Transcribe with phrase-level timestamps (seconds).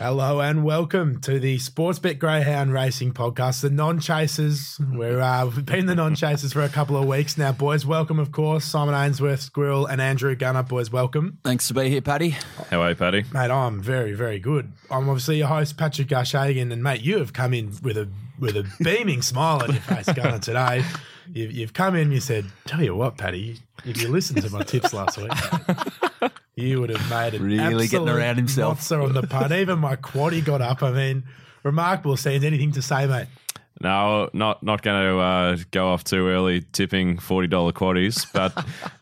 [0.00, 4.80] Hello and welcome to the Sportsbet Greyhound Racing Podcast, the non-chasers.
[4.94, 7.84] We're uh, we've been the non-chasers for a couple of weeks now, boys.
[7.84, 10.62] Welcome, of course, Simon Ainsworth, Squirrel, and Andrew Gunner.
[10.62, 12.30] Boys, welcome, Thanks to be here, Paddy.
[12.70, 13.24] How are you, Paddy?
[13.34, 13.50] mate.
[13.50, 14.72] I'm very, very good.
[14.90, 18.08] I'm obviously your host, Patrick Garshagan, and mate, you have come in with a
[18.38, 20.38] with a beaming smile on your face, Gunner.
[20.38, 20.82] Today,
[21.30, 22.10] you've, you've come in.
[22.10, 26.80] You said, "Tell you what, Paddy, if you listened to my tips last week." You
[26.80, 28.80] would have made it Really getting around himself.
[28.80, 29.52] Mozza on the punt.
[29.52, 30.82] Even my quaddy got up.
[30.82, 31.24] I mean,
[31.62, 32.44] remarkable scenes.
[32.44, 33.26] Anything to say, mate?
[33.82, 38.52] No, not not going to uh, go off too early tipping forty dollar quaddies, but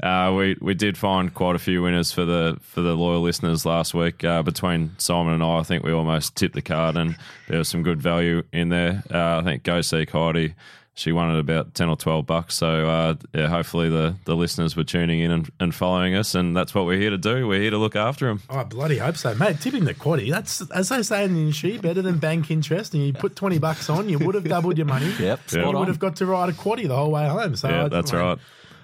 [0.02, 3.66] uh, we we did find quite a few winners for the for the loyal listeners
[3.66, 4.23] last week.
[4.23, 7.16] Uh, between Simon and I, I think we almost tipped the card, and
[7.48, 9.02] there was some good value in there.
[9.12, 10.54] Uh, I think Go See Heidi,
[10.98, 12.57] she won at about ten or twelve bucks.
[12.57, 16.57] So uh, yeah, hopefully the the listeners were tuning in and, and following us, and
[16.57, 17.47] that's what we're here to do.
[17.47, 18.43] We're here to look after them.
[18.51, 19.61] Oh, I bloody hope so, mate.
[19.61, 22.95] Tipping the quaddy, that's, as they say in the industry, better than bank interest.
[22.95, 25.13] And you put 20 bucks on, you would have doubled your money.
[25.21, 27.55] Yep, You spot would have got to ride a quaddy the whole way home.
[27.57, 28.38] So Yeah, I- that's mate, right.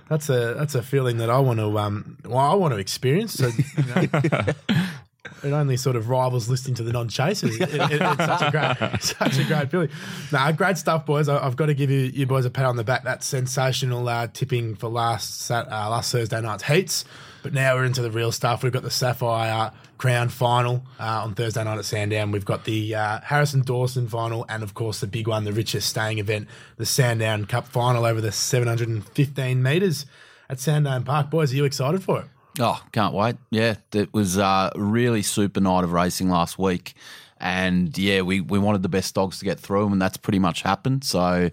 [0.09, 3.33] That's a that's a feeling that I want to um well I want to experience.
[3.35, 3.85] So you
[4.23, 4.43] know,
[5.43, 7.57] it only sort of rivals listening to the non-chasers.
[7.57, 9.91] It, it, it's such a great such a great feeling.
[10.33, 11.29] Nah, great stuff, boys.
[11.29, 13.05] I, I've got to give you you boys a pat on the back.
[13.05, 17.05] That's sensational uh, tipping for last Sat, uh, last Thursday night's heats.
[17.43, 18.63] But now we're into the real stuff.
[18.63, 22.31] We've got the Sapphire Crown final uh, on Thursday night at Sandown.
[22.31, 25.89] We've got the uh, Harrison Dawson final, and of course the big one, the richest
[25.89, 30.07] staying event, the Sandown Cup final over the 715 metres
[30.49, 31.31] at Sandown Park.
[31.31, 32.27] Boys, are you excited for it?
[32.61, 33.37] Oh, can't wait.
[33.51, 36.95] Yeah, it was a really super night of racing last week.
[37.41, 40.39] And yeah, we, we wanted the best dogs to get through them, and that's pretty
[40.39, 41.05] much happened.
[41.05, 41.51] So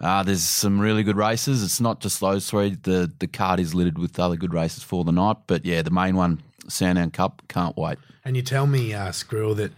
[0.00, 1.62] uh, there's some really good races.
[1.64, 2.76] It's not just those three.
[2.80, 5.36] The the card is littered with other good races for the night.
[5.46, 7.98] But yeah, the main one, Sandown Cup, can't wait.
[8.24, 9.72] And you tell me, uh, Squirrel, that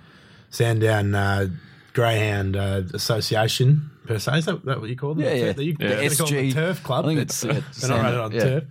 [0.50, 1.48] Sandown uh,
[1.94, 5.24] Greyhound uh, Association per se is that, that what you call them?
[5.24, 5.52] Yeah, yeah.
[5.56, 6.40] You, The call them SG.
[6.48, 7.04] the Turf Club.
[7.04, 8.40] I think it's, uh, they're not rated on yeah.
[8.40, 8.64] turf,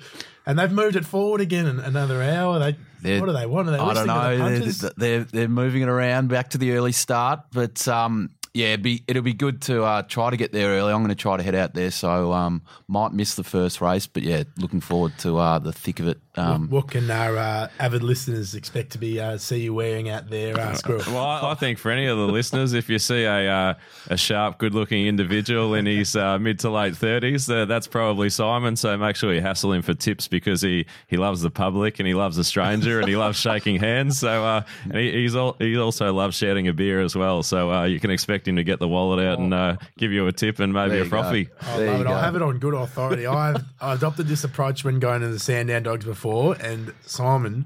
[0.49, 2.57] and they've moved it forward again an- another hour.
[2.59, 3.67] They They're- what do they want?
[3.69, 4.37] Are they I don't to the know.
[4.37, 8.81] They're, they're they're moving it around back to the early start, but um, yeah, it'd
[8.81, 10.91] be, it'll be good to uh, try to get there early.
[10.91, 14.07] I'm going to try to head out there, so um, might miss the first race,
[14.07, 16.19] but yeah, looking forward to uh, the thick of it.
[16.35, 20.29] Um, what can our uh, avid listeners expect to be uh, see you wearing out
[20.29, 21.03] there, uh, Squirrel?
[21.07, 23.73] Well, I, I think for any of the listeners, if you see a uh,
[24.07, 28.77] a sharp, good-looking individual in his uh, mid to late thirties, uh, that's probably Simon.
[28.77, 32.07] So make sure you hassle him for tips because he, he loves the public and
[32.07, 34.19] he loves a stranger and he loves shaking hands.
[34.19, 37.43] So uh, and he, he's all, he also loves shouting a beer as well.
[37.43, 40.27] So uh, you can expect him to get the wallet out and uh, give you
[40.27, 41.49] a tip and maybe There a you frothy.
[41.61, 42.07] I love you it.
[42.07, 43.25] I have it on good authority.
[43.27, 47.65] I've I adopted this approach when going to the Sandown Dogs before, and Simon,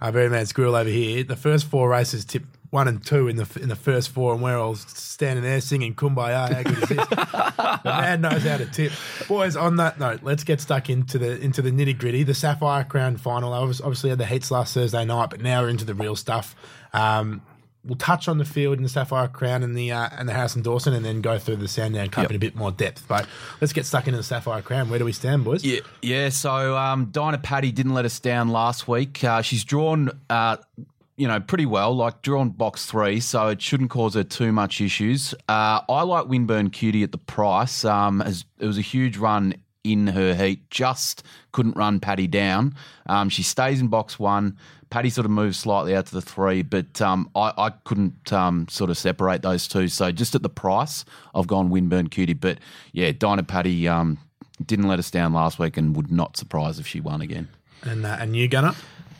[0.00, 3.34] our very man Squirrel over here, the first four races tipped one and two in
[3.34, 6.88] the in the first four, and we're all standing there singing "Kumbaya." How good is
[6.88, 7.06] this?
[7.08, 8.92] the man knows how to tip.
[9.26, 12.22] Boys, on that note, let's get stuck into the into the nitty gritty.
[12.22, 13.52] The Sapphire Crown final.
[13.52, 16.14] I was- obviously had the heats last Thursday night, but now we're into the real
[16.14, 16.54] stuff.
[16.92, 17.42] Um,
[17.84, 20.62] we'll touch on the field in the Sapphire Crown and the uh, and the Harrison
[20.62, 22.30] Dawson, and then go through the Sandown Cup Yep.
[22.30, 23.06] in a bit more depth.
[23.08, 23.26] But
[23.60, 24.90] let's get stuck into the Sapphire Crown.
[24.90, 25.64] Where do we stand, boys?
[25.64, 26.28] Yeah, yeah.
[26.28, 29.22] So um, Dyna Patty didn't let us down last week.
[29.24, 30.56] Uh, she's drawn, uh,
[31.16, 31.94] you know, pretty well.
[31.96, 35.34] Like drawn box three, so it shouldn't cause her too much issues.
[35.48, 37.84] Uh, I like Winburn Cutie at the price.
[37.84, 42.74] Um, as it was a huge run in her heat, just couldn't run Paddy down.
[43.06, 44.58] Um, she stays in box one.
[44.90, 48.66] Paddy sort of moves slightly out to the three, but um, I, I couldn't um,
[48.68, 49.86] sort of separate those two.
[49.88, 52.32] So just at the price, I've gone Winburn Cutie.
[52.32, 52.58] But
[52.92, 54.18] yeah, Dyna Patty um,
[54.64, 57.48] didn't let us down last week and would not surprise if she won again.
[57.82, 58.74] And uh, and you Gunner?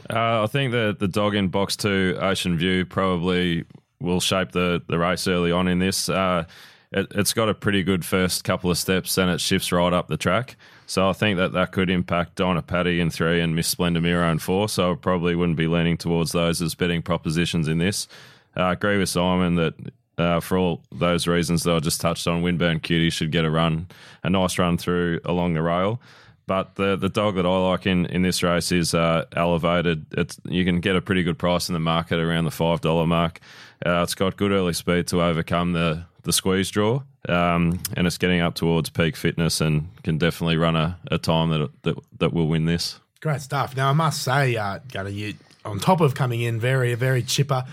[0.09, 3.65] Uh, I think the the dog in box two, Ocean View, probably
[4.01, 6.09] will shape the, the race early on in this.
[6.09, 6.45] Uh,
[6.91, 10.09] it, it's got a pretty good first couple of steps, and it shifts right up
[10.09, 10.57] the track.
[10.91, 14.29] So I think that that could impact Dyna Patty in three and Miss Splendor Miro
[14.29, 14.69] in four.
[14.69, 18.09] So I probably wouldn't be leaning towards those as betting propositions in this.
[18.57, 19.75] Uh, I agree with Simon that
[20.19, 23.51] uh, for all those reasons that I just touched on, Winburn Cutie should get a
[23.53, 23.87] run,
[24.25, 26.01] a nice run through along the rail.
[26.49, 30.07] But the the dog that I like in, in this race is uh, elevated.
[30.19, 33.07] It's you can get a pretty good price in the market around the five dollar
[33.07, 33.39] mark.
[33.87, 38.19] Uh, it's got good early speed to overcome the the squeeze draw, um, and it's
[38.19, 42.33] getting up towards peak fitness and can definitely run a, a time that, that that
[42.33, 43.01] will win this.
[43.21, 43.77] Great stuff.
[43.77, 45.35] Now I must say, uh, Gunner, you
[45.65, 47.65] on top of coming in very very chipper.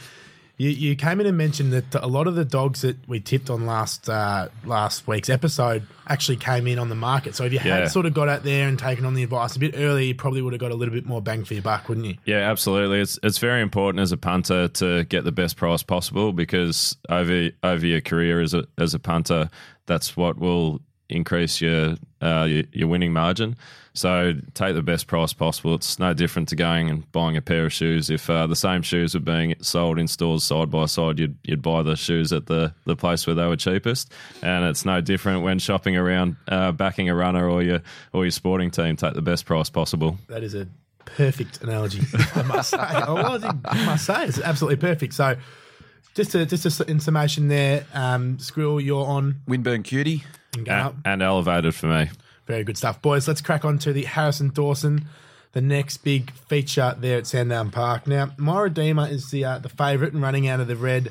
[0.60, 3.52] You, you came in and mentioned that a lot of the dogs that we tipped
[3.52, 7.36] on last uh, last week's episode actually came in on the market.
[7.36, 7.78] So if you Yeah.
[7.82, 10.16] had sort of got out there and taken on the advice a bit earlier, you
[10.16, 12.16] probably would have got a little bit more bang for your buck, wouldn't you?
[12.26, 13.02] Yeah, absolutely.
[13.02, 17.50] It's it's very important as a punter to get the best price possible because over
[17.64, 19.52] over your career as a as a punter,
[19.86, 23.56] that's what will increase your uh, your, your winning margin.
[23.94, 25.74] So take the best price possible.
[25.74, 28.12] It's no different to going and buying a pair of shoes.
[28.12, 31.64] If uh, the same shoes were being sold in stores side by side, you'd you'd
[31.64, 34.12] buy the shoes at the, the place where they were cheapest.
[34.44, 37.82] And it's no different when shopping around, uh, backing a runner or your
[38.14, 38.96] or your sporting team.
[38.98, 40.20] Take the best price possible.
[40.28, 40.68] That is a
[41.06, 42.02] perfect analogy,
[42.36, 42.78] I must say.
[42.78, 45.14] I, was- I must say, it's absolutely perfect.
[45.16, 45.38] So,
[46.14, 50.24] just to, just a, in summation there, um, Skrill, you're on Winburn Cutie.
[50.56, 50.96] And.
[51.06, 52.10] And, elevated for me.
[52.46, 53.28] Very good stuff, boys.
[53.28, 55.06] Let's crack on to the Harrison Dawson,
[55.52, 58.08] the next big feature there at Sandown Park.
[58.08, 61.10] Now, Myra Dima is the uh, the favourite and running out of the red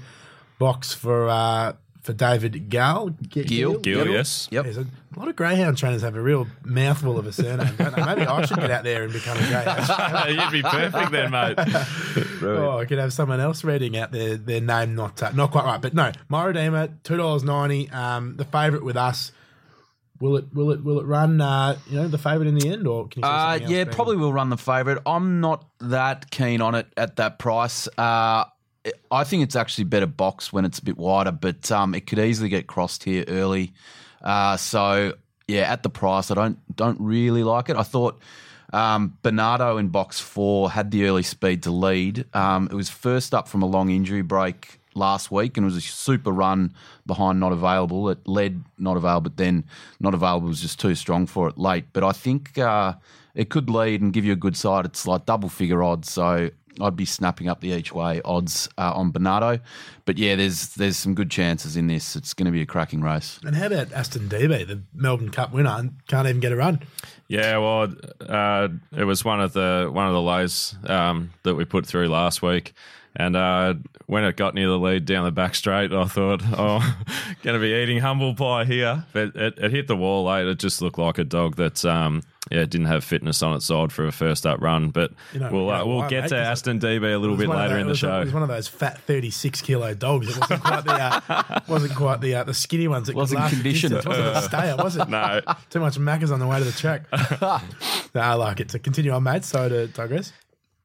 [0.59, 1.75] box for uh,
[2.07, 3.11] for David Gall.
[3.29, 3.79] G- Gil.
[3.81, 4.49] Gil, yes.
[4.51, 4.65] Yep.
[4.65, 4.87] There's a
[5.17, 7.75] lot of greyhound trainers have a real mouthful of a surname.
[7.77, 8.05] Don't they?
[8.05, 9.87] Maybe I should get out there and become a greyhound.
[10.25, 10.41] trainer.
[10.43, 11.59] You'd be perfect then, mate.
[12.43, 15.65] Oh, I could have someone else reading out their their name not uh, not quite
[15.65, 17.91] right, but no, Myrodema two dollars ninety.
[17.91, 19.33] Um, the favourite with us.
[20.21, 21.41] Will it will it will it run?
[21.41, 23.85] Uh, you know, the favourite in the end, or can you see Uh, else yeah,
[23.85, 25.01] being- probably will run the favourite.
[25.07, 27.89] I'm not that keen on it at that price.
[27.99, 28.45] Uh,
[29.11, 32.19] I think it's actually better box when it's a bit wider, but um, it could
[32.19, 33.73] easily get crossed here early.
[34.23, 35.15] Uh, so
[35.49, 37.77] yeah, at the price, I don't don't really like it.
[37.77, 38.21] I thought
[38.73, 42.25] um, Bernardo in box four had the early speed to lead.
[42.35, 45.77] Um, it was first up from a long injury break last week and it was
[45.77, 46.75] a super run
[47.07, 48.09] behind not available.
[48.09, 49.65] It led not available, but then
[50.01, 51.85] not available was just too strong for it late.
[51.93, 52.95] But I think uh,
[53.35, 54.85] it could lead and give you a good side.
[54.85, 56.51] It's like double figure odds, so
[56.81, 59.61] I'd be snapping up the each way odds uh, on Bernardo.
[60.05, 62.17] But yeah, there's there's some good chances in this.
[62.17, 63.41] It's going to be a cracking race.
[63.45, 66.57] And how about Aston Dee Bee, the Melbourne Cup winner, and can't even get a
[66.57, 66.81] run?
[67.29, 71.65] Yeah, well, uh, it was one of the one of the lows um, that we
[71.65, 72.73] put through last week,
[73.17, 73.75] and uh,
[74.07, 76.97] when it got near the lead down the back straight, I thought, oh,
[77.43, 79.05] going to be eating humble pie here.
[79.13, 80.47] But it, it hit the wall late.
[80.47, 83.91] It just looked like a dog that um, yeah didn't have fitness on its side
[83.91, 84.91] for a first up run.
[84.91, 86.29] But You know, we'll yeah, uh, we'll why, get mate?
[86.29, 88.21] to 'Cause Aston Dee Bee a little bit later tho- in the was- show.
[88.21, 90.29] It was one of those fat thirty six kilo dogs.
[90.29, 93.07] It wasn't quite the uh, wasn't quite the uh, the skinny ones.
[93.07, 93.95] That could Wasn't last the conditioned.
[93.95, 94.17] distance.
[94.17, 95.09] Wasn't a stayer, was it?
[95.09, 95.41] no,
[95.71, 97.05] Too much macca's on the way to the track.
[98.15, 98.69] no, I like it.
[98.71, 99.45] To continue on, mate.
[99.45, 100.33] So to digress.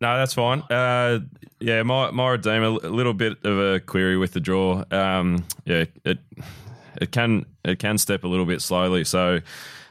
[0.01, 0.61] No, that's fine.
[0.69, 1.19] Uh,
[1.59, 4.83] yeah, my my redeem a little bit of a query with the draw.
[4.89, 6.17] Um, yeah, it
[6.99, 9.03] it can it can step a little bit slowly.
[9.03, 9.41] So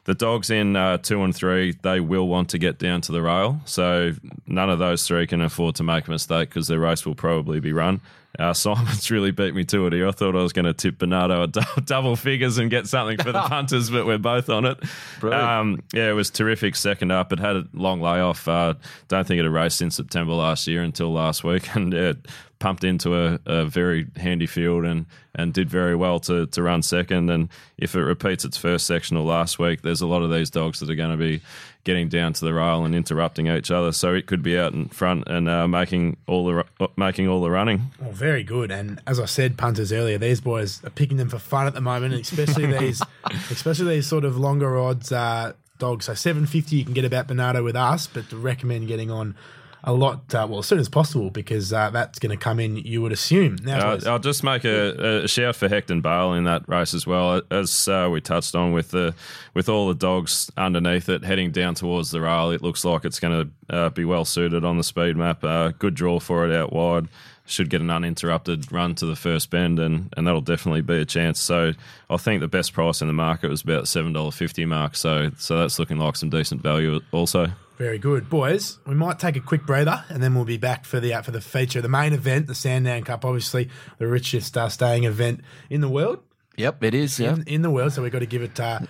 [0.05, 3.23] the dogs in uh, two and three they will want to get down to the
[3.23, 3.61] rail.
[3.67, 4.12] So
[4.47, 7.61] none of those three can afford to make a mistake because their race will probably
[7.61, 8.01] be run.
[8.38, 10.06] Uh, Simon's really beat me to it here.
[10.06, 13.19] I thought I was going to tip Bernardo at dou- double figures and get something
[13.19, 14.79] for the punters, but we're both on it.
[15.23, 17.32] Um, yeah, it was terrific second up.
[17.32, 18.47] It had a long layoff.
[18.47, 18.75] Uh,
[19.09, 22.29] don't think it had raced in September last year until last week, and it
[22.61, 26.83] pumped into a, a very handy field and, and did very well to, to run
[26.83, 27.31] second.
[27.31, 27.49] And
[27.79, 30.91] if it repeats its first sectional last week, there's a lot of these dogs that
[30.91, 31.41] are going to be
[31.85, 33.93] getting down to the rail and interrupting each other.
[33.93, 37.51] So it could be out in front and uh, making all the making all the
[37.51, 37.91] running.
[37.99, 38.71] Well, very good.
[38.71, 41.81] And as I said, punters earlier, these boys are picking them for fun at the
[41.81, 43.03] moment, especially these,
[43.51, 46.05] especially these sort of longer odds uh, dogs.
[46.05, 49.35] So seven fifty, you can get about Bernardo with us, but to recommend getting on
[49.82, 52.77] a lot, uh, well, as soon as possible, because uh, that's going to come in.
[52.77, 53.94] You would assume now.
[53.94, 54.06] Boys.
[54.06, 57.89] I'll just make a, a shout for Hecton Bale in that race as well, as
[57.89, 59.15] uh, we touched on with the
[59.55, 62.51] with all the dogs underneath it heading down towards the rail.
[62.51, 65.43] It looks like it's going to uh, be well suited on the speed map.
[65.43, 67.08] Uh, good draw for it out wide.
[67.46, 71.05] Should get an uninterrupted run to the first bend, and, and that'll definitely be a
[71.05, 71.41] chance.
[71.41, 71.72] So
[72.08, 74.94] I think the best price in the market was about seven dollar fifty mark.
[74.94, 77.49] So so that's looking like some decent value also.
[77.81, 78.79] Very good, boys.
[78.87, 81.31] We might take a quick breather, and then we'll be back for the uh, for
[81.31, 83.25] the feature, the main event, the Sandown Cup.
[83.25, 86.22] Obviously, the richest uh, staying event in the world.
[86.58, 87.19] Yep, it is.
[87.19, 87.32] Yeah.
[87.32, 87.94] in, in the world.
[87.94, 88.81] So we've got to give it uh,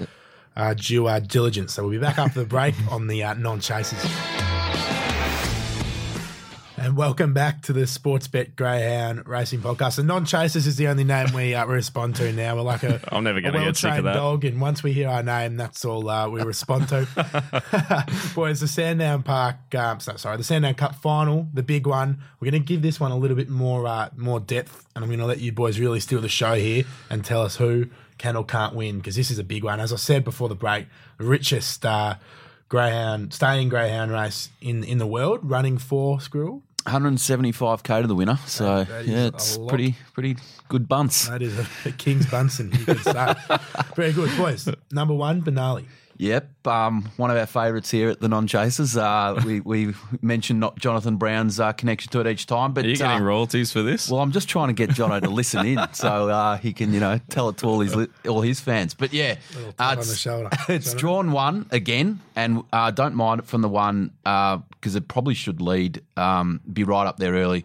[0.56, 1.74] uh, due uh, diligence.
[1.74, 4.04] So we'll be back after the break on the uh, non chasers.
[6.80, 9.96] And welcome back to the Sportsbet Greyhound Racing Podcast.
[9.96, 12.56] The non chasers is the only name we uh, respond to now.
[12.56, 14.14] We're like a, I'm never a gonna of well-trained that.
[14.14, 17.06] dog, and once we hear our name, that's all uh, we respond to.
[18.34, 22.22] Boys, the Sandown Park, um, sorry, the Sandown Cup final, the big one.
[22.40, 25.10] We're going to give this one a little bit more uh, more depth, and I'm
[25.10, 28.36] going to let you boys really steal the show here and tell us who can
[28.36, 29.80] or can't win because this is a big one.
[29.80, 30.86] As I said before the break,
[31.18, 32.14] the richest uh,
[32.70, 36.62] greyhound, staying greyhound race in in the world, running for Squirrel.
[36.90, 38.38] 175k to the winner.
[38.46, 40.36] So that is yeah, it's pretty pretty
[40.68, 41.28] good bunts.
[41.28, 43.34] That is a, a King's Bunsen, you can say.
[43.96, 44.68] Very good, boys.
[44.90, 45.86] Number one, Benali.
[46.20, 48.94] Yep, um, one of our favourites here at the Non Chasers.
[48.94, 52.88] Uh, we we mentioned not Jonathan Brown's uh, connection to it each time, but Are
[52.88, 54.10] you getting uh, royalties for this?
[54.10, 57.00] Well, I'm just trying to get Jono to listen in so uh, he can, you
[57.00, 57.96] know, tell it to all his
[58.28, 58.92] all his fans.
[58.92, 59.36] But yeah,
[59.78, 60.26] uh, it's,
[60.68, 65.32] it's drawn one again, and uh, don't mind it from the one because it probably
[65.32, 67.64] should lead, um, be right up there early.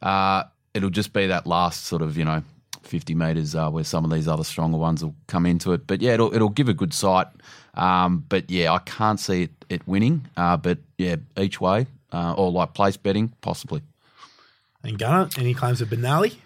[0.00, 2.42] Uh, it'll just be that last sort of, you know,
[2.82, 5.86] 50 metres uh, where some of these other stronger ones will come into it.
[5.86, 7.26] But yeah, it'll it'll give a good sight.
[7.80, 10.26] Um, but yeah, I can't see it, it winning.
[10.36, 13.82] Uh, but yeah, each way uh, or like place betting, possibly.
[14.84, 16.36] And Gunner, any claims of Benali?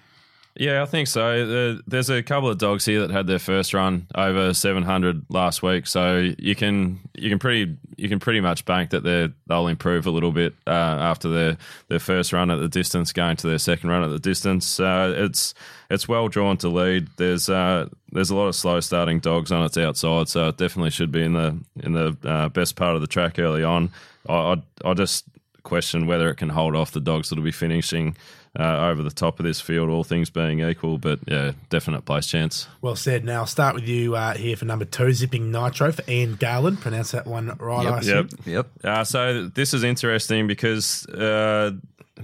[0.56, 1.46] Yeah, I think so.
[1.46, 5.64] There- There's a couple of dogs here that had their first run over 700 last
[5.64, 9.66] week, so you can you can pretty you can pretty much bank that they they'll
[9.66, 11.56] improve a little bit uh, after their
[11.88, 14.78] their first run at the distance, going to their second run at the distance.
[14.78, 15.54] Uh, it's
[15.90, 17.08] it's well drawn to lead.
[17.16, 20.90] There's uh, there's a lot of slow starting dogs on its outside, so it definitely
[20.90, 23.90] should be in the in the uh, best part of the track early on.
[24.28, 25.25] I I, I just
[25.64, 28.14] question whether it can hold off the dogs that'll be finishing
[28.58, 30.99] uh, over the top of this field, all things being equal.
[30.99, 32.68] But yeah, definite place chance.
[32.80, 33.25] Well said.
[33.25, 36.80] Now I'll start with you uh, here for number two, Zipping Nitro for Ian Garland.
[36.80, 38.28] Pronounce that one right, I assume.
[38.44, 38.46] Yep.
[38.46, 38.66] Yep.
[38.84, 41.73] Uh, so this is interesting because uh,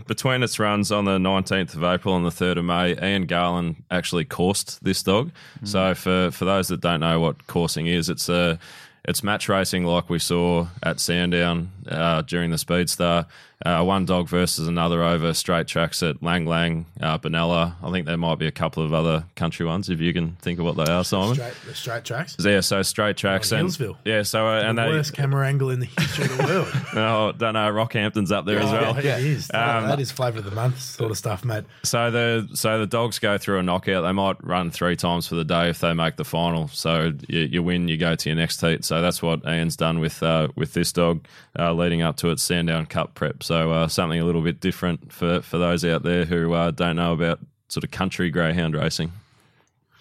[0.06, 3.82] between its runs on the 19th of April and the 3rd of May, Ian Garland
[3.90, 5.32] actually coursed this dog.
[5.64, 8.58] So for, for those that don't know what coursing is, it's a
[9.04, 13.26] it's match racing like we saw at Sandown uh, during the Speed Star.
[13.64, 17.74] Uh, one dog versus another over straight tracks at Lang Lang, uh, Benalla.
[17.82, 20.58] I think there might be a couple of other country ones if you can think
[20.58, 21.34] of what they are, Simon.
[21.34, 22.36] Straight, the straight tracks.
[22.40, 23.96] Yeah, so straight tracks Oh, and Healesville.
[24.06, 26.68] yeah, so uh, and the they worst camera angle in the history of the world.
[26.94, 28.94] oh, don't know Rockhampton's up there as well.
[28.96, 29.50] Oh, it is.
[29.52, 31.64] Um, that is flavour of the month sort of stuff, mate.
[31.82, 34.04] So the so the dogs go through a knockout.
[34.04, 36.68] They might run three times for the day if they make the final.
[36.68, 38.86] So you, you win, you go to your next heat.
[38.86, 41.26] So that's what Ian's done with uh, with this dog,
[41.58, 43.42] uh, leading up to its Sandown Cup prep.
[43.50, 46.94] So uh, something a little bit different for for those out there who uh, don't
[46.94, 49.10] know about sort of country greyhound racing.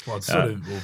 [0.05, 0.81] Well, it's sort Uh, of well,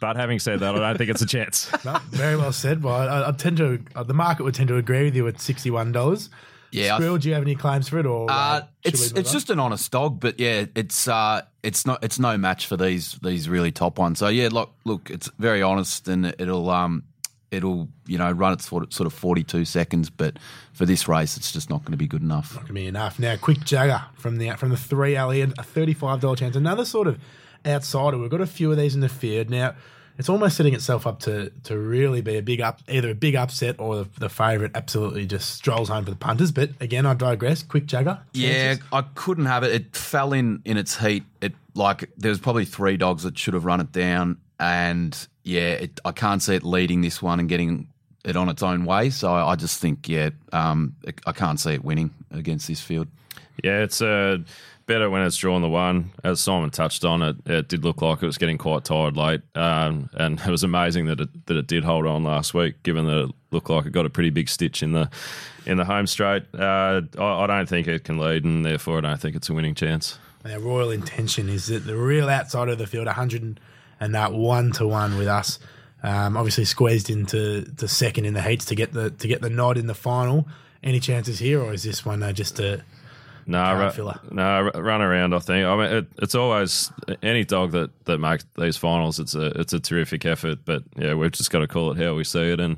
[0.00, 1.70] But having said that, I don't think it's a chance.
[1.84, 2.82] no, very well said.
[2.82, 5.40] Well, I, I tend to uh, the market would tend to agree with you at
[5.42, 6.30] sixty one dollars.
[6.72, 9.28] Yeah, I Skrill, do you have any claims for it, or Uh, uh, it's it's
[9.28, 9.32] on?
[9.34, 13.18] just an honest dog, but yeah, it's uh, it's not it's no match for these
[13.22, 14.18] these really top ones.
[14.20, 17.04] So yeah, look, look, it's very honest, and it'll um,
[17.50, 20.38] it'll you know run its sort of forty two seconds, but
[20.72, 22.54] for this race, it's just not going to be good enough.
[22.54, 23.18] not Gonna be enough.
[23.18, 26.56] Now, quick Jagger from the from the three alley, a thirty-five dollar chance.
[26.56, 27.18] Another sort of
[27.66, 28.18] outsider.
[28.18, 29.74] We've got a few of these in the field now.
[30.18, 33.34] It's almost setting itself up to to really be a big up, either a big
[33.34, 36.52] upset or the, the favourite absolutely just strolls home for the punters.
[36.52, 37.62] But again, I digress.
[37.62, 38.20] Quick Jagger.
[38.32, 38.76] Yeah.
[38.92, 39.72] I couldn't have it.
[39.72, 41.24] It fell in in its heat.
[41.42, 45.74] It like there was probably three dogs that should have run it down, and yeah,
[45.74, 47.86] it, I can't see it leading this one and getting
[48.24, 49.10] it on its own way.
[49.10, 53.06] So I just think yeah, um, I can't see it winning against this field.
[53.62, 54.38] Yeah, it's uh,
[54.86, 56.10] better when it's drawn the one.
[56.24, 59.42] As Simon touched on, it it did look like it was getting quite tired late,
[59.54, 63.06] um, and it was amazing that it that it did hold on last week, given
[63.06, 65.08] that it looked like it got a pretty big stitch in the
[65.64, 66.42] in the home straight.
[66.58, 69.54] Uh, I, I don't think it can lead, and therefore I don't think it's a
[69.54, 70.18] winning chance.
[70.44, 73.60] Our royal intention is that the real outside of the field, 100
[74.00, 75.58] and that one to one with us.
[76.02, 79.50] Um, obviously squeezed into to second in the heats to get the to get the
[79.50, 80.46] nod in the final.
[80.82, 82.82] Any chances here, or is this one uh, just a
[83.46, 84.20] No, filler.
[84.30, 85.34] no, run around.
[85.34, 85.66] I think.
[85.66, 89.18] I mean, it, it's always any dog that, that makes these finals.
[89.18, 92.14] It's a it's a terrific effort, but yeah, we've just got to call it how
[92.14, 92.60] we see it.
[92.60, 92.76] And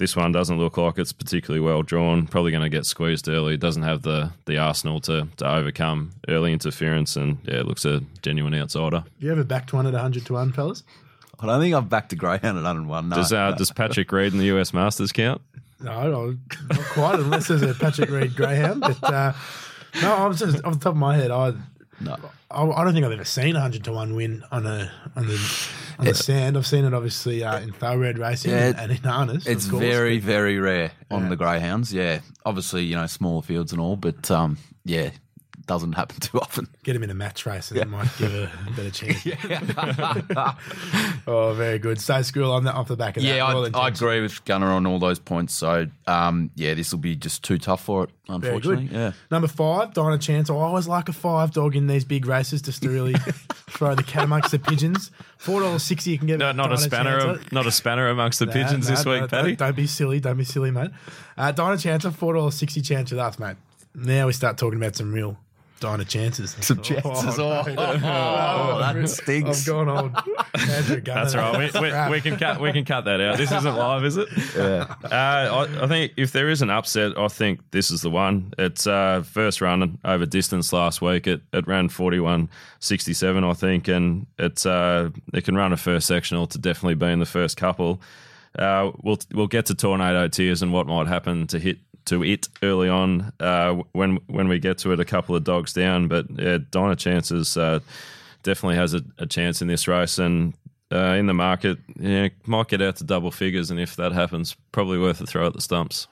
[0.00, 2.26] this one doesn't look like it's particularly well drawn.
[2.26, 3.58] Probably going to get squeezed early.
[3.58, 8.00] Doesn't have the the arsenal to to overcome early interference, and yeah, it looks a
[8.22, 9.04] genuine outsider.
[9.18, 10.82] you ever backed one at 100 to 1, fellas?
[11.38, 13.10] I don't think I've backed a Greyhound at 101.
[13.10, 13.16] No.
[13.16, 15.42] Does uh, does Patrick Reed in the US Masters count?
[15.82, 16.36] No, no,
[16.70, 18.80] not quite, unless there's a Patrick Reed Greyhound.
[18.80, 19.32] But uh,
[20.00, 21.52] no, I was just off the top of my head, I,
[22.00, 22.16] no.
[22.50, 25.26] I, I don't think I've ever seen a 100 to 1 win on a on
[25.26, 25.38] the
[26.00, 26.56] on the sand.
[26.56, 29.46] I've seen it obviously uh, in thoroughbred racing Yeah, and in harness.
[29.46, 31.28] It's very, very rare on Yeah.
[31.30, 31.92] the greyhounds.
[31.92, 35.10] Yeah, obviously, you know, smaller fields and all, but um, yeah,
[35.70, 36.66] doesn't happen too often.
[36.82, 39.24] Get him in a match race and it might give a better chance.
[41.28, 42.00] oh, very good.
[42.00, 43.36] So, school on that off the back of that.
[43.36, 45.54] Yeah, I, I agree with Gunner on all those points.
[45.54, 48.86] So, um, yeah, this will be just too tough for it, Very unfortunately.
[48.86, 48.96] good.
[48.96, 49.12] Yeah.
[49.30, 50.50] Number five, Dyna Chance.
[50.50, 53.14] I always like a five dog in these big races just to really
[53.70, 55.12] throw the cat amongst the pigeons.
[55.38, 56.40] Four dollars sixty, you can get.
[56.40, 57.52] No, not a spanner, Chancer.
[57.52, 59.54] not a spanner amongst the Nah, pigeons nah, this nah, week, don't- Paddy.
[59.54, 60.18] Don't, be silly.
[60.18, 60.90] Don't be silly, mate.
[61.38, 63.56] Uh, Dyna Chancer, four dollars sixty chance with us, mate.
[63.94, 65.36] now we start talking about some real
[65.80, 66.54] Dinah chances.
[66.60, 67.38] Some chances.
[67.38, 67.74] Oh, no.
[67.76, 69.60] oh, that stinks.
[69.60, 70.16] I've gone old.
[70.70, 71.20] Andrew Gunner.
[71.20, 71.74] That's right.
[71.74, 72.60] We, we, we can cut.
[72.60, 73.38] We can cut that out.
[73.38, 74.28] This isn't live, is it?
[74.54, 74.94] Yeah.
[75.02, 78.52] Uh, I, I think if there is an upset, I think this is the one.
[78.58, 81.26] It's uh, first run over distance last week.
[81.26, 85.72] It, it ran forty one sixty seven, I think, and it's uh, it can run
[85.72, 88.00] a first sectional to definitely be in the first couple.
[88.58, 92.48] Uh, we'll we'll get to tornado tears and what might happen to hit to it
[92.62, 96.08] early on uh, when when we get to it a couple of dogs down.
[96.08, 97.80] But yeah, Dyna Chances uh,
[98.42, 100.54] definitely has a, a chance in this race and.
[100.92, 104.56] Uh, in the market, yeah, might get out to double figures, and if that happens,
[104.72, 106.08] probably worth a throw at the stumps.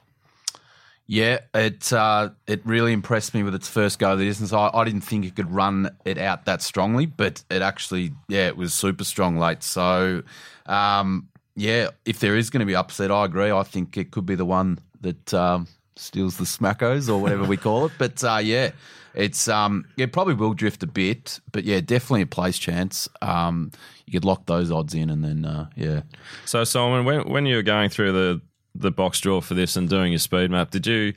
[1.08, 4.52] Yeah, it uh, it really impressed me with its first go of the distance.
[4.52, 8.46] I, I didn't think it could run it out that strongly, but it actually, yeah,
[8.46, 9.62] it was super strong late.
[9.62, 10.22] So,
[10.66, 13.50] um, yeah, if there is going to be upset, I agree.
[13.50, 15.66] I think it could be the one that um,
[15.98, 17.92] steals the Schmackos or whatever we call it.
[17.98, 18.70] But uh, yeah,
[19.14, 23.08] it's um, it probably will drift a bit, but yeah, definitely a place chance.
[23.20, 23.72] Um,
[24.06, 26.02] you could lock those odds in, and then uh, yeah,
[26.44, 28.40] So, Simon, when when you were going through the
[28.74, 31.14] the box draw for this and doing your speed map, did you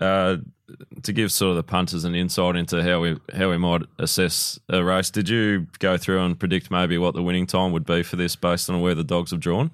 [0.00, 0.36] uh,
[1.02, 4.58] to give sort of the punters an insight into how we how we might assess
[4.68, 5.10] a race?
[5.10, 8.36] Did you go through and predict maybe what the winning time would be for this
[8.36, 9.70] based on where the dogs have drawn?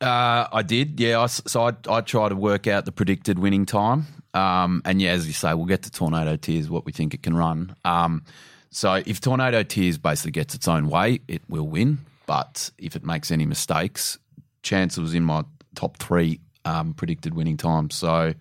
[0.00, 1.20] Uh, I did, yeah.
[1.20, 4.06] I, so I, I try to work out the predicted winning time.
[4.32, 7.22] Um, and yeah, as you say, we'll get to Tornado Tears, what we think it
[7.22, 7.74] can run.
[7.84, 8.24] Um,
[8.70, 11.98] so if Tornado Tears basically gets its own way, it will win.
[12.26, 14.18] But if it makes any mistakes,
[14.62, 17.96] chance was in my top three um, predicted winning times.
[17.96, 18.34] So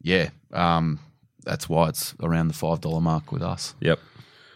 [0.00, 1.00] yeah, um,
[1.42, 3.74] that's why it's around the $5 mark with us.
[3.80, 3.98] Yep.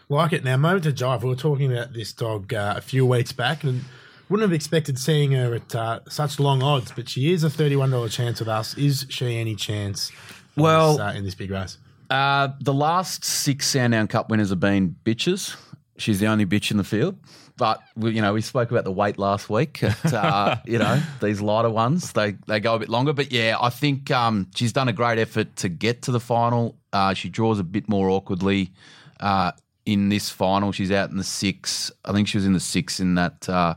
[0.07, 0.57] Like it now.
[0.57, 1.21] Moment to jive.
[1.21, 3.83] We were talking about this dog uh, a few weeks back, and
[4.29, 6.91] wouldn't have expected seeing her at uh, such long odds.
[6.95, 8.77] But she is a thirty-one dollar chance with us.
[8.77, 10.11] Is she any chance?
[10.55, 11.77] in Well- this, uh, in this big race,
[12.09, 15.55] Uh, the last six Sandown Cup winners have been bitches.
[15.97, 17.17] She's the only bitch in the field.
[17.57, 19.83] But we, you know, we spoke about the weight last week.
[19.83, 23.11] At, uh, you know, these lighter ones they they go a bit longer.
[23.13, 26.77] But yeah, I think um, she's done a great effort to get to the final.
[26.93, 28.71] Uh, she draws a bit more awkwardly
[29.19, 29.51] uh,
[29.85, 30.71] in this final.
[30.71, 31.91] She's out in the six.
[32.05, 33.75] I think she was in the six in that uh,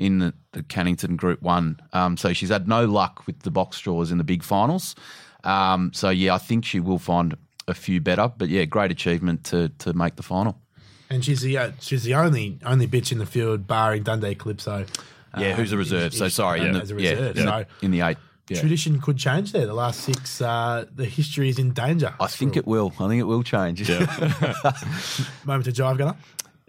[0.00, 1.78] in the, the Cannington Group One.
[1.92, 4.96] Um, so she's had no luck with the box draws in the big finals.
[5.44, 7.36] Um, so yeah, I think she will find
[7.68, 8.32] a few better.
[8.36, 10.58] But yeah, great achievement to to make the final.
[11.10, 14.86] and she's the uh, she's the only only bitch in the field, barring Dundee Calypso.
[15.38, 16.06] Yeah, um, who's a reserve?
[16.12, 17.36] if- so if- sorry, in the, as a yeah, reserve.
[17.36, 18.16] in the- So in the eight.
[18.48, 18.58] Yeah.
[18.58, 19.64] tradition could change there.
[19.64, 22.12] The last six, uh, the history is in danger.
[22.18, 22.92] I think it will.
[22.98, 23.88] I think it will change.
[23.88, 26.16] Moment to jive, Gunner.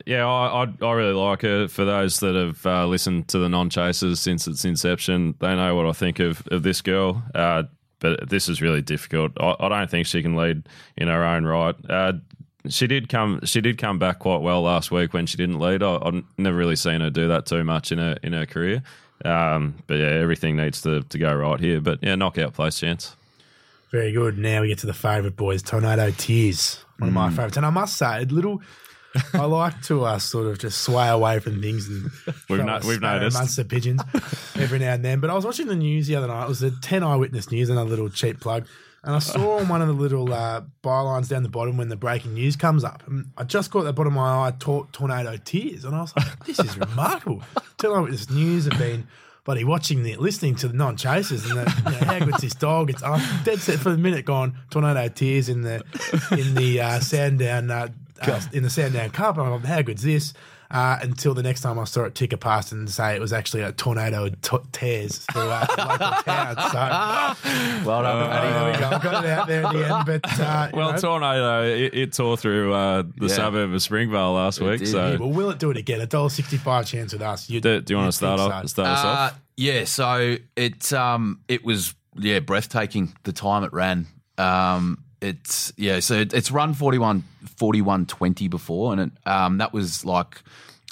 [0.05, 1.67] Yeah, I, I I really like her.
[1.67, 5.75] For those that have uh, listened to the non chasers since its inception, they know
[5.75, 7.23] what I think of, of this girl.
[7.35, 7.63] Uh,
[7.99, 9.31] but this is really difficult.
[9.39, 10.63] I, I don't think she can lead
[10.97, 11.75] in her own right.
[11.89, 12.13] Uh,
[12.67, 13.39] she did come.
[13.43, 15.83] She did come back quite well last week when she didn't lead.
[15.83, 18.83] I, I've never really seen her do that too much in her in her career.
[19.23, 21.79] Um, but yeah, everything needs to, to go right here.
[21.79, 23.15] But yeah, knockout place chance.
[23.91, 24.37] Very good.
[24.37, 27.31] Now we get to the favourite boys, Tornado Tears, one of my Mm.
[27.35, 27.57] favourites.
[27.57, 28.61] And I must say, a little.
[29.33, 32.77] I like to uh, sort of just sway away from things and We've throw no-
[32.77, 33.35] a we've noticed.
[33.35, 34.01] amongst the pigeons
[34.55, 35.19] every now and then.
[35.19, 36.43] But I was watching the news the other night.
[36.45, 38.65] It was the Ten Eyewitness News, another little cheap plug.
[39.03, 41.95] And I saw on one of the little uh, bylines down the bottom when the
[41.95, 43.01] breaking news comes up.
[43.07, 45.85] And I just caught the bottom of my eye, tor- Tornado Tears.
[45.85, 47.41] And I was like, this is remarkable.
[47.79, 49.07] Ten Eyewitness News have been
[49.43, 52.53] bloody watching the, listening to the non chasers and the, you know, how good's this
[52.53, 52.91] dog?
[52.91, 55.83] It's I'm dead set for the minute gone Tornado Tears in the
[56.37, 57.87] in the uh, Sandown uh,
[58.21, 59.37] uh, in the Sandown Cup.
[59.37, 60.33] And I'm like, how good's this?
[60.69, 63.61] Uh, until the next time I saw it ticker past and say it was actually
[63.61, 66.55] a tornado t- tears through uh, the local town.
[66.55, 68.53] So well done, Paddy.
[68.53, 68.85] there we go.
[68.87, 72.13] I got it out there at the end, but uh, Well, know, tornado it, it
[72.13, 73.35] tore through uh, the Yeah.
[73.35, 74.79] suburb of Springvale last week.
[74.79, 75.17] did, so yeah.
[75.17, 75.99] well, will it do it again?
[75.99, 77.49] A dollar sixty-five chance with us.
[77.49, 78.61] You'd- do, do you want to start off?
[78.61, 78.67] so.
[78.67, 79.41] Start us Uh, off?
[79.57, 84.07] yeah, so it um it was yeah breathtaking the time it ran.
[84.37, 87.23] Um, it's yeah, so it, it's run 41,
[87.57, 90.41] 41 20 before, and it, um that was like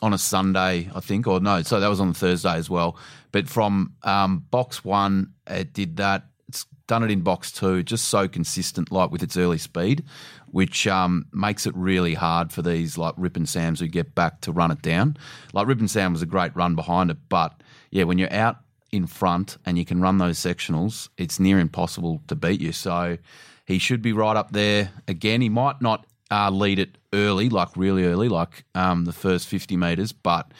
[0.01, 2.97] on a Sunday, I think, or no, so that was on Thursday as well.
[3.31, 6.25] But from um, box one, it did that.
[6.47, 10.03] It's done it in box two, just so consistent, like with its early speed,
[10.47, 14.41] which um, makes it really hard for these like Rip and Sams who get back
[14.41, 15.17] to run it down.
[15.53, 17.61] Like Rip and Sam was a great run behind it, but
[17.91, 18.57] yeah, when you're out
[18.91, 22.71] in front and you can run those sectionals, it's near impossible to beat you.
[22.71, 23.17] So
[23.69, 25.41] he should be right up there again.
[25.41, 29.77] He might not uh, lead it early, like really early, like um, the first 50
[29.77, 30.51] metres, but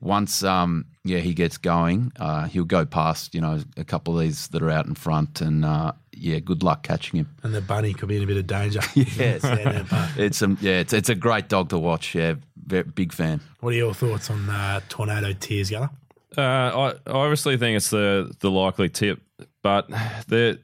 [0.00, 4.20] once um, yeah, he gets going, uh, he'll go past you know a couple of
[4.24, 7.28] these that are out in front, and uh, yeah, good luck catching him.
[7.42, 8.80] And the bunny could be in a bit of danger.
[8.94, 9.44] Yes.
[10.16, 12.14] It's um, yeah, it's it's a great dog to watch.
[12.14, 13.40] Yeah, very, big fan.
[13.60, 15.90] What are your thoughts on uh, Tornado Tears, Gunner?
[16.36, 19.20] Uh, I, I obviously think it's the the likely tip,
[19.62, 19.88] but
[20.28, 20.56] there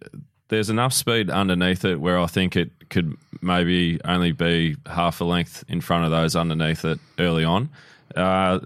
[0.53, 5.25] there's enough speed underneath it where I think it could maybe only be half a
[5.25, 7.71] length in front of those underneath it early on.
[8.15, 8.61] Uh,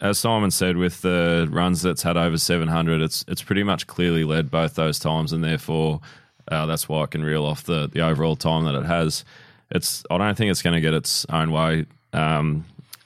[0.00, 4.24] as Simon said, with the runs that's had over 700, it's it's pretty much clearly
[4.24, 6.00] led both those times, and therefore
[6.50, 9.24] uh, that's why I can reel off the the overall time that it has.
[9.70, 12.64] It's I don't think it's going to get its own way um,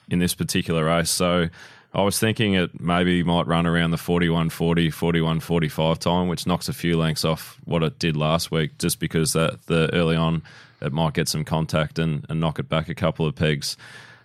[0.09, 1.11] in this particular race.
[1.11, 1.51] So
[1.95, 6.73] I was thinking it maybe might run around the 41.40, 41.45 time, which knocks a
[6.73, 10.43] few lengths off what it did last week, just because that the early on
[10.81, 13.77] it might get some contact and, and knock it back a couple of pegs.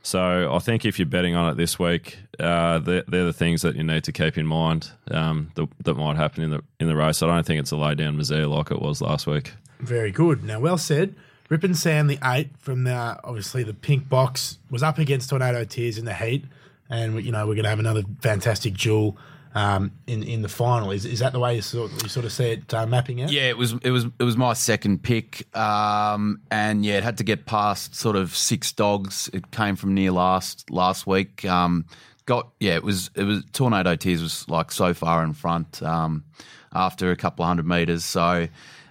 [0.02, 3.62] So I think if you're betting on it this week, uh, they're, they're the things
[3.62, 6.88] that you need to keep in mind um, that, that might happen in the in
[6.88, 7.22] the race.
[7.22, 9.54] I don't think it's a lay down misère like it was last week.
[9.80, 10.44] Very good.
[10.44, 11.16] Now, well said.
[11.50, 15.64] Rip and Sam, the eight from the obviously the pink box, was up against Tornado
[15.64, 16.46] Tears in the heat,
[16.90, 19.18] and you know we're going to have another fantastic duel
[19.56, 20.92] um, in in the final.
[20.92, 23.32] Is is that the way you sort you sort of see it uh, mapping out?
[23.32, 27.18] Yeah, it was it was it was my second pick, um, and yeah, it had
[27.18, 29.30] to get past sort of six dogs.
[29.34, 31.46] It came from near last last week.
[31.46, 31.86] Um,
[32.26, 36.24] got yeah, it was it was Tornado Tears was like so far in front um,
[36.74, 38.48] after a couple of hundred meters, so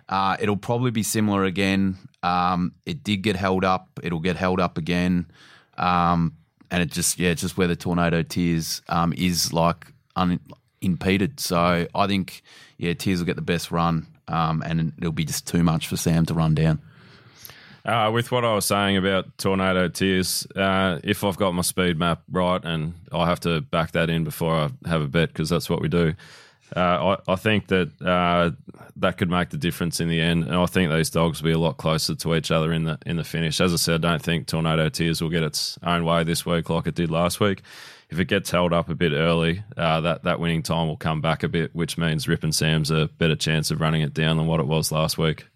[0.09, 1.97] uh, it'll probably be similar again.
[2.23, 4.01] Um, it did get held up.
[4.03, 5.27] It'll get held up again.
[5.77, 6.35] Um,
[6.71, 11.41] and it just yeah, it's just where the tornado tears um, is like unimpeded.
[11.41, 12.43] So I think
[12.79, 15.97] yeah, tears will get the best run, um, and it'll be just too much for
[15.97, 16.81] Sam to run down.
[17.85, 21.99] Uh, with what I was saying about tornado tears, uh, if I've got my speed
[21.99, 25.49] map right, and I have to back that in before I have a bet because
[25.49, 26.15] that's what we do.
[26.75, 28.51] Uh, I, I, think that uh,
[28.97, 31.53] that could make the difference in the end, and I think these dogs will be
[31.53, 33.61] a lot closer to each other in the in the finish.
[33.61, 36.69] As I said, I don't think Tornado Tears will get its own way this week
[36.69, 37.63] like it did last week.
[38.11, 41.21] If it gets held up a bit early, uh, that that winning time will come
[41.21, 44.37] back a bit, which means Rip and Sam's a better chance of running it down
[44.37, 45.47] than what it was last week.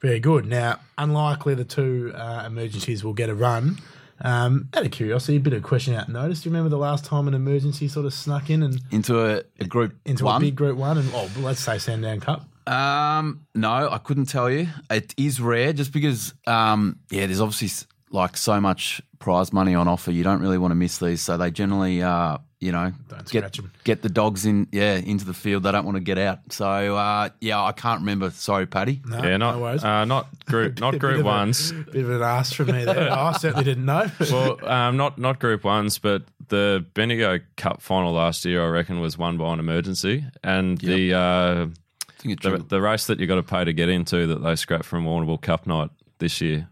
[0.00, 0.46] Very good.
[0.46, 3.78] Now, unlikely the two uh, emergencies will get a run.
[4.20, 6.42] Um, out of curiosity, a bit of question out notice.
[6.42, 9.42] Do you remember the last time an emergency sort of snuck in and into a,
[9.60, 10.42] a group into one?
[10.42, 12.44] a big group one and oh, let's say Sandown Cup?
[12.68, 14.68] Um, no, I couldn't tell you.
[14.90, 19.88] It is rare, just because um, yeah, there's obviously like so much prize money on
[19.88, 20.10] offer.
[20.10, 23.28] You don't really want to miss these, so they generally uh, you know, Don't get
[23.28, 23.70] scratch 'em.
[23.84, 25.62] get the dogs in, yeah, into the field.
[25.62, 26.40] They don't want to get out.
[26.50, 26.66] So
[26.96, 28.30] uh, yeah, I can't remember.
[28.30, 29.00] Sorry, Paddy.
[29.06, 29.84] No, yeah, not no worries.
[29.84, 31.70] uh, not group not Bit group of a- ones.
[31.72, 33.12] Bit of an ask from me there.
[33.12, 34.10] I certainly didn't know.
[34.32, 39.00] well, um, not not group ones, but the Bendigo Cup final last year, I reckon,
[39.00, 43.20] was won by an emergency, and the uh, I think it's the, the race that
[43.20, 46.40] you got to pay to get into that they scrapped from Warrnambool Cup night this
[46.40, 46.68] year,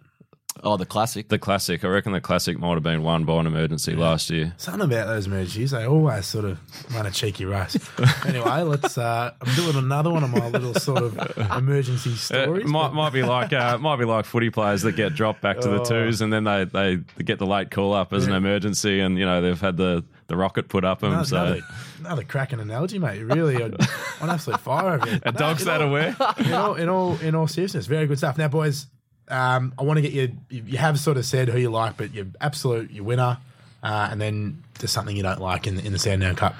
[0.64, 1.28] oh, the classic.
[1.28, 1.84] the classic.
[1.84, 4.54] I reckon the classic might have been won by an emergency last year.
[4.56, 6.58] Something about those emergencies, they always sort of
[6.94, 7.76] run a cheeky race.
[8.26, 8.98] anyway, let's.
[8.98, 11.16] Uh, I'm doing another one of my little sort of
[11.56, 12.66] emergency It stories.
[12.66, 15.68] might, might be like uh, might be like footy players that get dropped back to
[15.68, 15.84] the Oh.
[15.84, 19.24] twos, and then they, they get the late call up as an emergency, and you
[19.26, 21.12] know they've had the, the rocket put up them.
[21.12, 21.60] Another, so another,
[22.00, 23.20] another cracking analogy, mate.
[23.22, 23.74] Really, on,
[24.20, 25.20] on absolute fire over here.
[25.22, 26.16] a dog's that aware.
[26.38, 28.38] in all, in all, in all seriousness, very good stuff.
[28.38, 28.86] Now, boys,
[29.28, 30.36] um, I want to get you.
[30.48, 33.38] You you have sort of said who you like, but you're absolute your winner,
[33.82, 36.54] uh, and then there's something you don't like in the, in the Sandown Cup.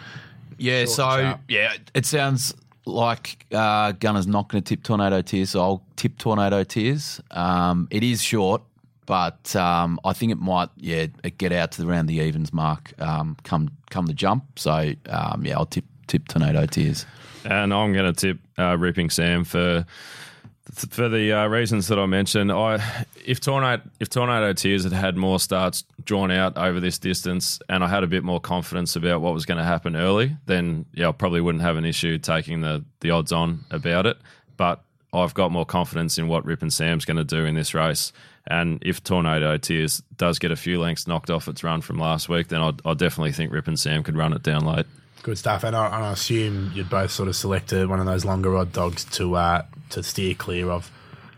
[0.59, 1.41] Yeah, Short so sharp.
[1.49, 2.55] yeah, it sounds
[2.87, 7.21] like uh, Gunner's not going to tip Tornado Tears, so I'll tip Tornado Tears.
[7.33, 8.63] Um, it is short,
[9.07, 11.07] but um, I think it might yeah
[11.39, 14.59] get out to around the evens mark um, come come the jump.
[14.59, 17.07] So um, yeah, I'll tip tip Tornado Tears.
[17.45, 19.87] And I'm going to tip uh, Ripping Sam for
[20.77, 22.53] for the uh, reasons that I mentioned.
[22.53, 27.61] I if tornado if tornado tears had had more starts drawn out over this distance,
[27.69, 30.87] and I had a bit more confidence about what was going to happen early, then
[30.93, 34.19] yeah, I probably wouldn't have an issue taking the the odds on about it.
[34.57, 37.75] But I've got more confidence in what Rip and Sam's going to do in this
[37.75, 38.13] race.
[38.49, 42.29] And if Tornado Tears does get a few lengths knocked off its run from last
[42.29, 44.87] week, then I definitely think Rip and Sam could run it down late.
[45.27, 45.65] Good stuff.
[45.65, 48.57] And I, and I assume you'd both sort of select uh, one of those longer
[48.57, 50.89] odd dogs to uh, to steer clear of.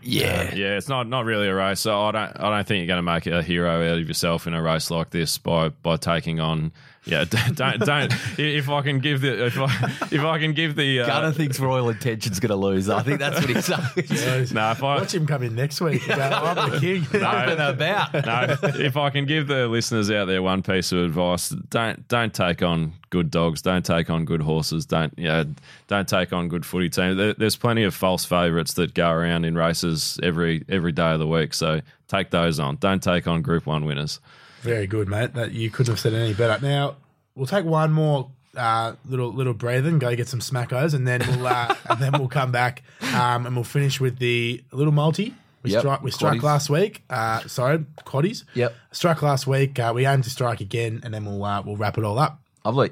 [0.03, 1.79] Yeah, Yeah, it's not not really a race.
[1.79, 4.45] So I don't I don't think you're going to make a hero out of yourself
[4.45, 6.71] in a race like this by by taking on.
[7.05, 8.13] Yeah, don't don't.
[8.37, 9.65] if I can give the if I
[10.11, 12.89] if I can give the uh, Gunner thinks Royal Intention's going to lose.
[12.89, 13.65] I think that's what he's
[14.19, 14.47] saying.
[14.53, 16.07] no, if I Watch him come in next week.
[16.09, 17.07] and I'm the king.
[17.19, 18.13] Nothing about.
[18.13, 22.33] no, if I can give the listeners out there one piece of advice, don't don't
[22.33, 23.61] take on good dogs.
[23.61, 24.85] Don't take on good horses.
[24.85, 25.45] Don't you know,
[25.87, 27.17] don't take on good footy teams.
[27.17, 31.19] There, there's plenty of false favourites that go around in races every every day of
[31.19, 31.53] the week.
[31.53, 32.75] So take those on.
[32.75, 34.19] Don't take on Group One winners.
[34.61, 35.33] Very good, mate.
[35.35, 36.61] That you couldn't have said any better.
[36.65, 36.95] Now
[37.35, 41.21] we'll take one more uh, little little breather and go get some Schmackos, and then
[41.27, 45.33] we'll uh, and then we'll come back um, and we'll finish with the little multi.
[45.61, 46.43] We Yep, struck we struck quaddies.
[46.43, 47.03] last week.
[47.09, 48.43] Uh, sorry, quaddies.
[48.53, 48.73] Yep.
[48.91, 49.77] struck last week.
[49.77, 52.41] Uh, we aim to strike again, and then we'll uh, we'll wrap it all up.
[52.65, 52.91] Lovely.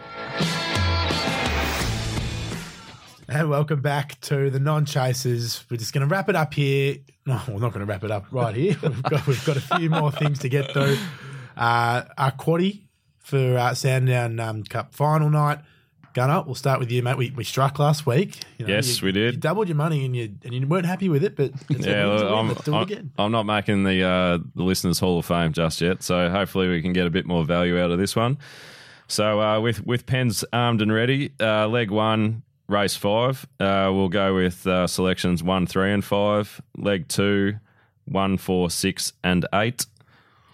[3.30, 5.65] And welcome back to the non chasers.
[5.69, 6.97] We're just going to wrap it up here.
[7.25, 8.77] No, we're not going to wrap it up right here.
[8.84, 10.97] We've got we've got a few more things to get through.
[11.58, 12.82] Uh, our quaddy
[13.20, 15.60] for uh, Sandown um, Cup final night.
[16.13, 17.15] Gunner, we'll start with you, mate.
[17.15, 18.39] We, we struck last week.
[18.58, 19.36] You Yes, you- we did.
[19.36, 22.08] You doubled your money and you and you weren't happy with it, but it's Yeah,
[22.08, 22.36] well.
[22.36, 26.02] I'm, it I'm- I'm not making the uh, the listeners' Hall of Fame just yet,
[26.02, 28.39] so hopefully we can get a bit more value out of this one.
[29.08, 33.46] So uh, with with pens armed and ready, uh, leg one, race five.
[33.60, 36.60] Uh, we'll go with uh, selections one, three, and five.
[36.78, 37.58] Leg two,
[38.06, 39.86] one, four, six, and eight.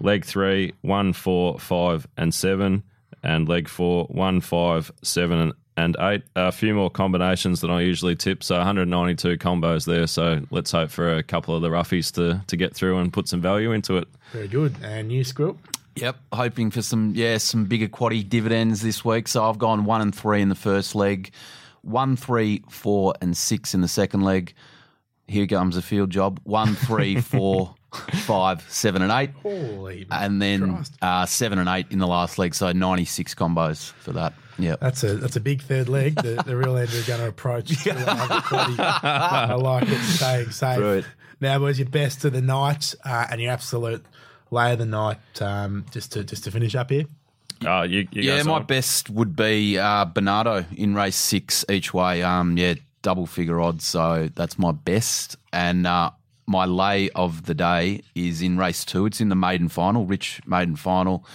[0.03, 2.83] Leg three, one, four, five, and seven.
[3.23, 6.23] And leg four, one, five, seven, and and eight.
[6.35, 8.43] A few more combinations than I usually tip.
[8.43, 10.07] So 192 combos there.
[10.07, 13.27] So let's hope for a couple of the roughies to, to get through and put
[13.27, 14.07] some value into it.
[14.31, 14.75] Very good.
[14.83, 15.57] And you, Squirrel?
[15.95, 19.27] Yep, hoping for some yeah some bigger quaddy dividends this week.
[19.27, 21.31] So I've gone one and three in the first leg,
[21.81, 24.53] one, three, four, and six in the second leg.
[25.27, 27.75] Here comes a field job: one, three, four,
[28.25, 32.55] five, seven, and eight, Holy and then uh, seven and eight in the last leg.
[32.55, 34.33] So ninety six combos for that.
[34.59, 36.15] Yeah, That's a that's a big third leg.
[36.15, 37.83] The, the real Andrew going to approach.
[37.83, 38.79] to another quaddy.
[38.79, 39.99] I like it.
[40.01, 40.79] Staying safe.
[40.79, 41.05] Right.
[41.41, 44.05] Now, boys, your best of the night uh, and your absolute
[44.51, 45.17] lay of the night.
[45.41, 47.05] Um, just to just to finish up here.
[47.65, 48.63] Uh, you, you Yeah, my Simon.
[48.67, 52.21] best would be uh, Bernardo in race six each way.
[52.21, 53.85] Um, yeah, double figure odds.
[53.85, 55.37] So that's my best.
[55.51, 56.11] And uh,
[56.45, 59.05] my lay of the day is in race two.
[59.05, 61.25] It's in the maiden final, rich maiden final.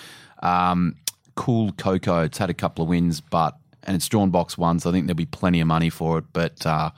[0.41, 0.97] Um,
[1.35, 2.23] cool Coco.
[2.23, 5.07] It's had a couple of wins, but and it's drawn box one, so I think
[5.07, 6.25] there'll be plenty of money for it.
[6.33, 6.91] But uh,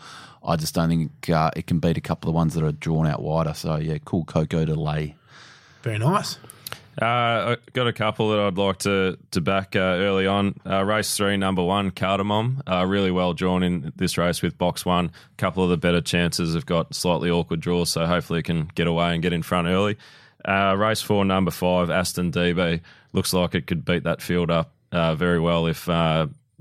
[0.45, 3.07] I just don't think uh, it can beat a couple of ones that are drawn
[3.07, 3.55] out wider.
[3.55, 5.15] So yeah, cool Coco to lay.
[5.83, 6.39] Very nice.
[7.01, 10.55] Uh, got a couple that I'd like to to back uh, early on.
[10.67, 14.85] Uh, race three, number one, Cardamom, uh, really well drawn in this race with box
[14.85, 15.07] one.
[15.07, 18.71] A couple of the better chances have got slightly awkward draws, so hopefully it can
[18.75, 19.97] get away and get in front early.
[20.45, 22.81] Uh, race four, number five, Aston Dee Bee,
[23.13, 25.89] looks like it could beat that field up uh, very well if.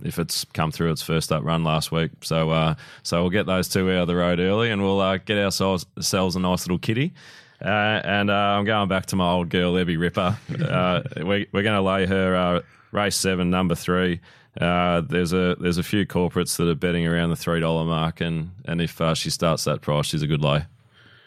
[0.02, 3.48] If it's come through its first up run last week, so uh, so we'll get
[3.48, 6.80] those two out of the road early, and we'll uh, get ourselves a nice little
[6.80, 7.14] kitty.
[7.62, 10.38] Uh, and uh, I'm going back to my old girl, Ebby Ripper.
[10.64, 14.22] Uh, we, we're going to lay her uh, race seven, number three.
[14.60, 18.20] Uh, there's a there's a few corporates that are betting around the three dollar mark,
[18.20, 20.66] and and if uh, she starts that price, she's a good lay.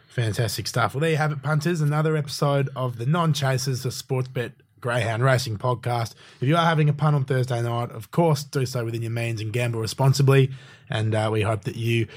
[0.09, 0.95] Fantastic stuff.
[0.95, 1.81] Well, there you have it, punters.
[1.81, 6.15] Another episode of the Non Chasers, the Sportsbet Greyhound Racing podcast.
[6.41, 9.13] If you are having a punt on Thursday night, of course, do so within your
[9.13, 10.51] means and gamble responsibly.
[10.91, 12.09] And uh, we hope that you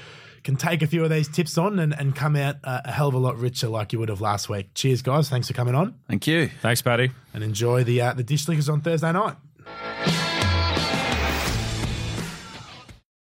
[0.46, 3.08] can take a few of these tips on and, and come out uh, a hell
[3.08, 4.72] of a lot richer like you would have last week.
[4.74, 5.28] Cheers, guys.
[5.28, 6.48] Thanks for coming on Thank you.
[6.62, 7.10] Thanks, Paddy.
[7.34, 10.25] and enjoy the uh, the dish lickers on Thursday night.